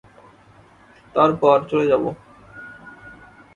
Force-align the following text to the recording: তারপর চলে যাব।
তারপর 1.15 1.57
চলে 1.69 1.85
যাব। 1.91 2.03